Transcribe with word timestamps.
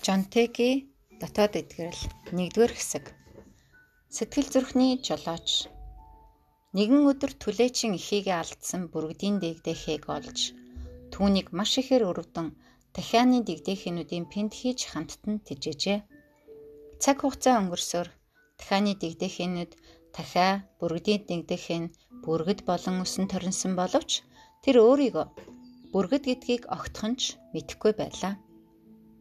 Жонтеги 0.00 0.88
дотоод 1.20 1.60
эдгэрэл 1.60 2.02
1-р 2.32 2.72
хэсэг. 2.72 3.04
Сэтгэл 4.08 4.48
зүрхний 4.48 4.96
жолооч. 4.96 5.68
Нэгэн 6.72 7.04
өдөр 7.04 7.32
түлээчин 7.36 7.92
эхийгээ 8.00 8.36
алдсан 8.40 8.88
бүргэдийн 8.88 9.36
дэгдэхийг 9.44 10.08
олж 10.08 10.56
түүнийг 11.12 11.52
маш 11.52 11.72
ихээр 11.82 12.08
өрөвдөн 12.08 12.48
дахианы 12.96 13.44
дэгдэхинүүдийн 13.44 14.24
пинт 14.32 14.52
хийж 14.56 14.88
хамттан 14.88 15.44
тижээжээ. 15.44 16.00
Цаг 17.02 17.16
хугацаа 17.20 17.60
өнгөрсөөр 17.60 18.08
дахианы 18.56 18.96
дэгдэхинүүд 18.96 19.72
дахиа 20.16 20.64
бүргэдийн 20.80 21.28
дэгдэхин 21.28 21.84
бүргэд 22.24 22.60
болон 22.64 22.96
өсөн 23.04 23.28
торинсон 23.28 23.76
боловч 23.76 24.24
тэр 24.64 24.76
өөрийгөө 24.80 25.26
бүргэд 25.92 26.24
гэдгийг 26.24 26.62
огтхонч 26.76 27.20
мэдэхгүй 27.52 27.92
байлаа. 28.00 28.34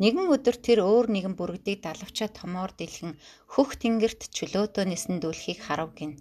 Нэгэн 0.00 0.26
өдөр 0.32 0.56
тэр 0.56 0.80
өөр 0.80 1.06
нэгэн 1.12 1.34
бүргэдийг 1.36 1.84
далавчаа 1.84 2.32
томоор 2.32 2.72
дэлхэн 2.72 3.12
хөх 3.52 3.76
тэнгэрт 3.76 4.32
чөлөөтөө 4.32 4.84
нэсэндүүлэхийг 4.88 5.60
харав 5.60 5.92
гин. 5.92 6.16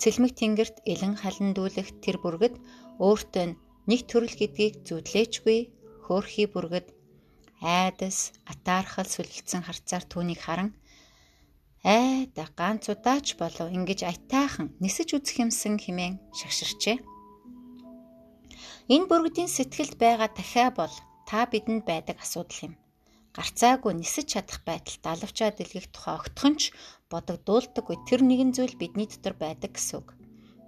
Цэлмэг 0.00 0.32
тэнгэрт 0.40 0.76
элен 0.88 1.14
халандүүлэх 1.20 2.00
тэр 2.00 2.16
бүргэд 2.24 2.56
өөртөө 3.04 3.44
нэг 3.90 4.00
төрөл 4.08 4.34
гэдгийг 4.40 4.74
зүтлээчгүй 4.88 5.58
хөөрхий 6.08 6.48
бүргэд 6.48 6.88
айдас 7.60 8.32
атаархал 8.48 9.08
сүлэлцэн 9.12 9.62
харцаар 9.68 10.04
түүнийг 10.08 10.40
харан 10.40 10.70
айда 11.84 12.48
ганц 12.56 12.88
удаач 12.88 13.36
болов 13.36 13.68
ингэж 13.68 14.00
аятайхан 14.08 14.72
нисэж 14.80 15.08
үзэх 15.20 15.44
юмсан 15.44 15.76
химэн 15.76 16.16
шагширчээ. 16.38 16.96
Энэ 18.94 19.08
бүргэдийн 19.08 19.50
сэтгэлд 19.52 19.94
байгаа 20.00 20.28
дахиа 20.32 20.72
бол 20.72 20.94
та 21.28 21.44
бидэнд 21.52 21.84
байдаг 21.84 22.16
асуудал 22.24 22.60
юм 22.68 22.74
гарцаагүй 23.34 23.92
нисэж 23.98 24.26
чадах 24.38 24.62
байтал 24.62 24.96
далавчаа 25.02 25.50
дэлгэх 25.50 25.90
тухай 25.90 26.14
огтхонч 26.16 26.70
бодогдуулдаггүй 27.10 27.96
тэр 28.06 28.22
нэгэн 28.22 28.54
зүйл 28.54 28.78
бидний 28.78 29.10
дотор 29.10 29.34
байдаг 29.34 29.74
гэсэн 29.74 29.98
үг. 29.98 30.08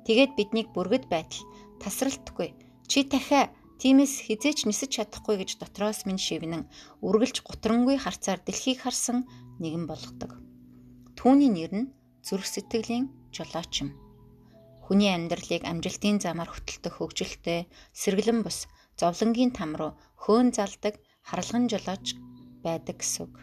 Тэгээд 0.06 0.32
биднийг 0.34 0.68
бүргэд 0.74 1.06
байтал 1.06 1.46
тасралтгүй 1.78 2.58
чи 2.90 3.06
дахиа 3.06 3.54
тиймээс 3.78 4.26
хизээч 4.26 4.66
нисэж 4.66 4.90
чадахгүй 4.98 5.36
гэж 5.38 5.50
дотроос 5.62 6.06
минь 6.08 6.22
шивнэн 6.22 6.66
үргэлж 7.06 7.46
гутрангүй 7.46 7.96
харцаар 8.02 8.40
дэлхийг 8.42 8.82
харсан 8.82 9.30
нэгэн 9.62 9.84
болгодог. 9.86 10.42
Түүний 11.18 11.50
нэр 11.52 11.72
нь 11.74 11.92
зүрх 12.26 12.46
сэтгэлийн 12.50 13.06
жолооч 13.30 13.72
юм. 13.84 13.90
Хүний 14.86 15.10
амьдралыг 15.14 15.62
амжилтын 15.66 16.18
замаар 16.22 16.50
хөтэлдөх 16.50 16.98
хөгжилтэй 16.98 17.66
сэргэлэн 17.90 18.40
бус 18.46 18.70
зовлонгийн 18.98 19.52
там 19.54 19.74
руу 19.78 19.92
хөөн 20.22 20.54
залдаг 20.54 20.94
харалган 21.26 21.66
жолооч 21.66 22.14
байдаг 22.66 22.96
гэсэн 22.98 23.22
үг. 23.26 23.34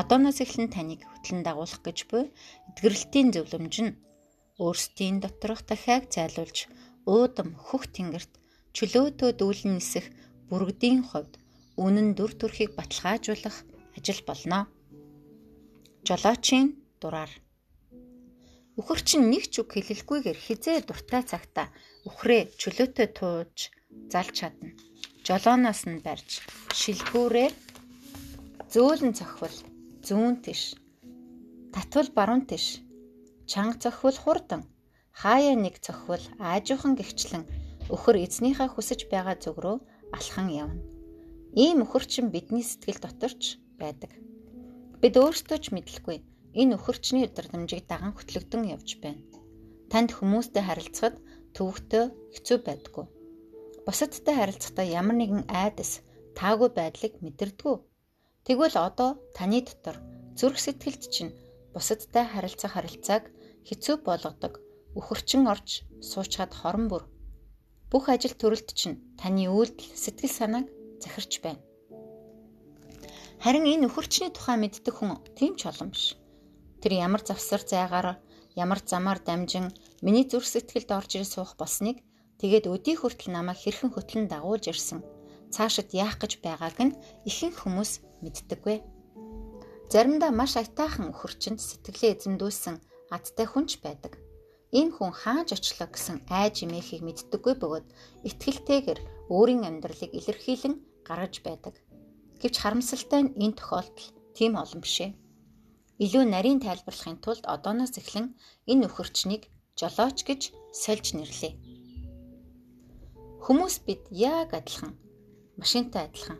Одооноос 0.00 0.38
эхлэн 0.44 0.70
таныг 0.70 1.02
хөтлөн 1.02 1.42
дагуулах 1.42 1.82
гэж 1.82 1.98
буй 2.10 2.24
эдгэрэлтийн 2.70 3.28
зөвлөмж 3.34 3.74
нь 3.84 3.98
өөрсдийн 4.62 5.16
доторх 5.24 5.60
дахиаг 5.66 6.04
зайлуулж 6.14 6.58
уудам 7.10 7.48
хөх 7.66 7.90
тэнгэрт 7.96 8.32
чөлөөтөө 8.76 9.30
дүүлэн 9.40 9.72
нисэх 9.82 10.06
бүргэдийн 10.48 11.02
хувьд 11.10 11.34
үнэн 11.84 12.08
дүр 12.14 12.32
төрхийг 12.38 12.70
баталгаажуулах 12.78 13.56
ажил 13.96 14.20
болно. 14.28 14.58
Жолоочийн 16.06 16.68
дураар 17.00 17.32
Үхэр 18.78 19.00
чинь 19.04 19.28
нэг 19.28 19.50
ч 19.52 19.60
үг 19.60 19.76
хэлэлгүйгээр 19.76 20.38
хизээ 20.46 20.78
дуртай 20.88 21.22
цагта 21.26 21.68
үхрээ 22.08 22.54
чөлөөтөө 22.60 23.06
тууж 23.18 23.56
залж 24.12 24.32
чадна. 24.38 24.72
Жолооноос 25.26 25.84
нь 25.90 26.00
барьж 26.00 26.40
шилгүүрээр 26.80 27.52
Зөөлөн 28.70 29.18
цохвол 29.18 29.56
зүүн 30.06 30.46
тиш. 30.46 30.78
Татвал 31.74 32.06
баруун 32.14 32.46
тиш. 32.46 32.78
Чанга 33.50 33.82
цохвол 33.82 34.14
хурдан. 34.14 34.62
Хаяа 35.10 35.58
нэг 35.58 35.82
цохвол 35.82 36.22
аажуухан 36.38 36.94
гихчлэн 36.94 37.50
өхөр 37.90 38.22
эзнийхээ 38.22 38.70
хүсэж 38.70 39.10
байгаа 39.10 39.34
зүг 39.42 39.58
рүү 39.58 39.76
алхан 40.14 40.48
явна. 40.62 40.78
Ийм 41.58 41.82
өхөрчин 41.82 42.30
бидний 42.30 42.62
сэтгэл 42.62 43.02
доторч 43.02 43.58
байдаг. 43.74 44.14
Бид 45.02 45.14
өөрсдөө 45.18 45.58
ч 45.58 45.74
мэдлэхгүй 45.74 46.22
энэ 46.54 46.78
өхөрчний 46.78 47.26
өдрөмжийг 47.26 47.90
даган 47.90 48.14
хөтлөгдөн 48.14 48.70
явж 48.70 49.02
байна. 49.02 49.26
Танд 49.90 50.14
хүмүүстэй 50.14 50.62
харилцахад 50.62 51.18
төвөгтэй 51.58 52.14
хэцүү 52.38 52.58
байдгүй. 52.62 53.06
Бусадтай 53.82 54.34
харилцахдаа 54.38 54.86
ямар 54.86 55.18
нэгэн 55.18 55.50
айдас, 55.50 56.06
таагүй 56.38 56.70
байдлыг 56.70 57.18
мэдэрдэггүй 57.18 57.89
Тэгвэл 58.50 58.82
одоо 58.82 59.10
таны 59.30 59.62
дотор 59.62 60.02
зүрх 60.34 60.58
сэтгэлд 60.58 61.02
чинь 61.14 61.30
бусадтай 61.70 62.26
харилцах 62.26 62.74
харилцааг 62.74 63.30
хэцүү 63.62 64.02
болгодог 64.02 64.58
өхөрчин 64.98 65.46
орж 65.46 65.86
суучаад 66.02 66.50
хорон 66.58 66.90
бүр 66.90 67.06
бүх 67.94 68.10
ажил 68.10 68.34
төрөлд 68.34 68.74
чинь 68.74 68.98
таны 69.14 69.46
үйлдэл 69.46 69.94
сэтгэл 69.94 70.34
санааг 70.34 70.66
захирч 70.98 71.38
байна. 71.46 71.62
Харин 73.38 73.70
энэ 73.70 73.86
өхөрчний 73.86 74.34
тухай 74.34 74.58
мэддэг 74.58 74.98
хүн 74.98 75.22
тийм 75.38 75.54
ч 75.54 75.70
олон 75.70 75.94
биш. 75.94 76.18
Тэр 76.82 76.98
ямар 77.06 77.22
завсар 77.22 77.62
зайгаар 77.62 78.18
ямар 78.58 78.82
замаар 78.82 79.22
дамжин 79.22 79.70
миний 80.02 80.26
зүрх 80.26 80.50
сэтгэлд 80.50 80.90
орж 80.90 81.22
ирээ 81.22 81.30
суух 81.38 81.54
болсныг 81.54 82.02
тэгээд 82.42 82.66
өдий 82.66 82.98
хүртэл 82.98 83.30
намайг 83.30 83.62
хэрхэн 83.62 83.94
хөтлөн 83.94 84.26
дагуулж 84.26 84.74
ирсэн 84.74 85.06
цаашид 85.54 85.94
яах 85.94 86.18
гэж 86.18 86.42
байгааг 86.42 86.78
нь 86.82 86.98
ихэнх 87.30 87.62
хүмүүс 87.62 88.09
мэддэггүй. 88.24 88.78
Заримдаа 89.92 90.30
маш 90.30 90.54
аятайхан 90.56 91.10
өхөрчөнд 91.10 91.58
сэтгэлээ 91.58 92.14
эзэмдүүлсэн 92.14 92.76
адтай 93.10 93.46
хүнч 93.50 93.82
байдаг. 93.84 94.12
Энэ 94.70 94.94
хүн 94.94 95.10
хааж 95.10 95.48
очлоо 95.58 95.88
гэсэн 95.90 96.18
айж 96.30 96.62
имээхийг 96.62 97.02
мэддэггүй 97.02 97.54
бөгөөд 97.58 97.86
итгэлтэйгээр 98.28 99.00
өөрийн 99.34 99.66
амьдралыг 99.66 100.14
илэрхийлэн 100.14 100.74
гаргаж 101.02 101.34
байдаг. 101.42 101.74
Гэвч 102.38 102.56
харамсалтай 102.62 103.20
нь 103.26 103.34
энэ 103.34 103.58
тохиолдол 103.58 104.08
тийм 104.38 104.54
олон 104.62 104.80
бишээ. 104.82 105.10
Илүү 106.04 106.24
нарийн 106.30 106.62
тайлбарлахын 106.62 107.18
тулд 107.18 107.44
одооноос 107.54 107.98
эхлэн 108.00 108.26
энэ 108.70 108.86
өхөрчнийг 108.86 109.50
жолооч 109.74 110.18
гэж 110.28 110.42
сольж 110.70 111.06
нэрлэе. 111.18 111.58
Хүмүүс 113.44 113.74
бид 113.86 114.02
яг 114.12 114.54
адилхан 114.54 114.94
машинтай 115.60 116.06
адилхан. 116.06 116.38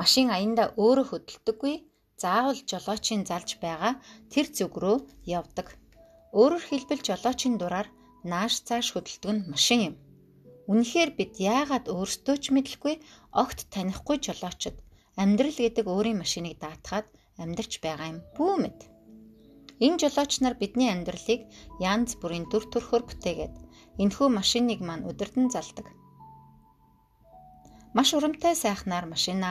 Машин 0.00 0.28
аяндаа 0.36 0.68
өөрөө 0.84 1.06
хөдөлдөггүй 1.08 1.74
заавал 2.22 2.60
жолоочийн 2.70 3.22
залж 3.30 3.50
байгаа 3.64 3.92
тэр 4.32 4.46
зүг 4.56 4.72
рүү 4.82 4.98
явдаг. 5.38 5.68
Өөрөөр 6.40 6.64
хэлбэл 6.66 7.02
жолоочийн 7.08 7.56
дураар 7.58 7.88
нааш 8.30 8.54
цааш 8.66 8.86
хөдөлдөг 8.92 9.32
нь 9.34 9.46
машин 9.52 9.80
юм. 9.88 9.94
Үнэхээр 10.70 11.10
бид 11.18 11.32
яагаад 11.54 11.86
өөрсдөө 11.92 12.36
ч 12.42 12.44
мэдлэхгүй 12.54 12.94
огт 13.42 13.58
танихгүй 13.74 14.16
жолоочд 14.26 14.76
амьдрал 15.20 15.58
гэдэг 15.60 15.86
өөрийн 15.94 16.20
машиныг 16.22 16.56
даатгаад 16.62 17.08
амьдарч 17.42 17.72
байгаа 17.84 18.08
юм 18.12 18.20
бүү 18.36 18.54
мэд. 18.62 18.80
Энэ 19.84 20.00
жолооч 20.02 20.32
нар 20.40 20.54
бидний 20.62 20.88
амьдралыг 20.94 21.42
янз 21.82 22.10
бүрийн 22.20 22.46
дүр 22.48 22.64
төрхөөр 22.70 23.04
бүтээгээд 23.06 23.56
Энэхүү 24.00 24.28
машиныг 24.32 24.80
маань 24.80 25.04
өдөрдөн 25.10 25.52
залдаг. 25.52 25.86
Маш 27.92 28.08
урамтай 28.16 28.54
сайхнаар 28.56 29.04
машина 29.04 29.50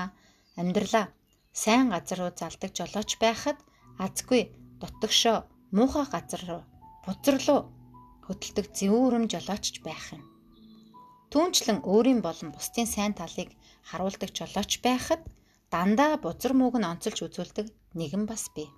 амьдралаа 0.60 1.06
сайн 1.54 1.88
газар 1.94 2.18
руу 2.20 2.32
залдаг 2.40 2.72
жолооч 2.78 3.12
байхад 3.24 3.58
азгүй 4.06 4.42
дутгшоо 4.82 5.38
муухай 5.76 6.06
газар 6.16 6.42
руу 6.50 6.62
бузар 7.06 7.38
руу 7.48 7.62
хөдөлдөг 8.26 8.66
зэвүүрэм 8.78 9.26
жолоочч 9.34 9.76
байх 9.88 10.06
юм. 10.16 10.24
Түүнчлэн 11.32 11.80
өөрийн 11.92 12.20
болон 12.24 12.50
бусдын 12.56 12.88
сайн 12.88 13.14
талыг 13.16 13.50
харуулдаг 13.90 14.30
жолооч 14.38 14.72
байхад 14.86 15.22
дандаа 15.74 16.14
бузар 16.24 16.54
мууг 16.56 16.76
нь 16.80 16.90
онцолж 16.92 17.20
үзүүлдэг 17.26 17.68
нэгэн 18.00 18.24
бас 18.32 18.44
бий. 18.56 18.70